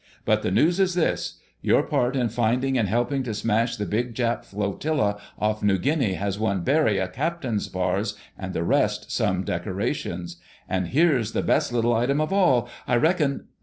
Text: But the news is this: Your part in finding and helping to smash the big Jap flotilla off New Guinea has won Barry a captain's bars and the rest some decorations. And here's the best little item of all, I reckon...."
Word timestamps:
But 0.25 0.41
the 0.41 0.49
news 0.49 0.79
is 0.79 0.95
this: 0.95 1.39
Your 1.61 1.83
part 1.83 2.15
in 2.15 2.29
finding 2.29 2.75
and 2.75 2.89
helping 2.89 3.21
to 3.21 3.35
smash 3.35 3.75
the 3.75 3.85
big 3.85 4.15
Jap 4.15 4.43
flotilla 4.43 5.21
off 5.37 5.61
New 5.61 5.77
Guinea 5.77 6.13
has 6.13 6.39
won 6.39 6.63
Barry 6.63 6.97
a 6.97 7.07
captain's 7.07 7.67
bars 7.67 8.15
and 8.35 8.55
the 8.55 8.63
rest 8.63 9.11
some 9.11 9.43
decorations. 9.43 10.37
And 10.67 10.87
here's 10.87 11.33
the 11.33 11.43
best 11.43 11.71
little 11.71 11.93
item 11.93 12.19
of 12.19 12.33
all, 12.33 12.67
I 12.87 12.95
reckon...." 12.95 13.49